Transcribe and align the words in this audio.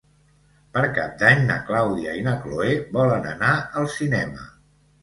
Per 0.77 0.81
Cap 0.95 1.13
d'Any 1.19 1.45
na 1.51 1.59
Clàudia 1.69 2.17
i 2.23 2.27
na 2.29 2.35
Cloè 2.47 2.73
volen 2.99 3.33
anar 3.35 3.55
al 3.83 3.91
cinema. 4.01 4.53